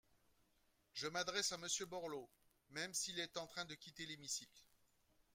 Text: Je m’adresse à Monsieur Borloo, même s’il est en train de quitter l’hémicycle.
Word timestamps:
Je 0.95 1.05
m’adresse 1.05 1.51
à 1.51 1.59
Monsieur 1.59 1.85
Borloo, 1.85 2.27
même 2.71 2.91
s’il 2.91 3.19
est 3.19 3.37
en 3.37 3.45
train 3.45 3.65
de 3.65 3.75
quitter 3.75 4.07
l’hémicycle. 4.07 4.63